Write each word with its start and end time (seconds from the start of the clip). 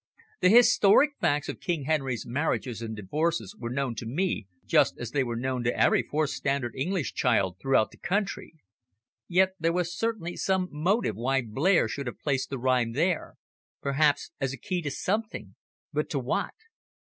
The 0.39 0.49
historic 0.49 1.11
facts 1.19 1.47
of 1.47 1.59
King 1.59 1.83
Henry's 1.83 2.25
marriages 2.25 2.81
and 2.81 2.95
divorces 2.95 3.55
were 3.55 3.69
known 3.69 3.93
to 3.97 4.07
me 4.07 4.47
just 4.65 4.97
as 4.97 5.11
they 5.11 5.23
were 5.23 5.35
known 5.35 5.63
to 5.63 5.77
every 5.79 6.01
fourth 6.01 6.31
standard 6.31 6.73
English 6.75 7.13
child 7.13 7.57
throughout 7.61 7.91
the 7.91 7.97
country. 7.99 8.55
Yet 9.27 9.53
there 9.59 9.71
was 9.73 9.95
certainly 9.95 10.37
some 10.37 10.69
motive 10.71 11.15
why 11.15 11.43
Blair 11.43 11.87
should 11.87 12.07
have 12.07 12.17
placed 12.17 12.49
the 12.49 12.57
rhyme 12.57 12.93
there 12.93 13.35
perhaps 13.79 14.31
as 14.41 14.53
a 14.53 14.57
key 14.57 14.81
to 14.81 14.89
something, 14.89 15.53
but 15.93 16.09
to 16.09 16.17
what? 16.17 16.55